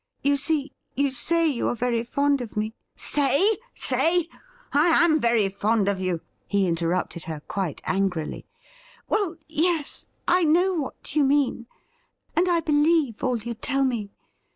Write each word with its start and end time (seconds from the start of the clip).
You 0.23 0.35
see, 0.35 0.71
you 0.95 1.11
say 1.11 1.45
you 1.45 1.67
are 1.67 1.75
very 1.75 2.03
fond 2.03 2.41
of 2.41 2.57
me 2.57 2.73
''Say! 3.13 3.59
say! 3.75 4.29
I 4.73 4.87
am 5.05 5.19
very 5.19 5.47
fond 5.47 5.87
of 5.87 5.99
you,' 5.99 6.21
he 6.47 6.65
interrupted 6.65 7.25
her 7.25 7.41
quite 7.41 7.83
angrily.' 7.85 8.47
Well, 9.09 9.35
yes; 9.47 10.07
I 10.27 10.43
know 10.43 10.73
what 10.73 11.15
you 11.15 11.23
mean, 11.23 11.67
and 12.35 12.49
I 12.49 12.61
believe 12.61 13.23
all 13.23 13.37
you 13.37 13.53
tell 13.53 13.83
me. 13.85 14.09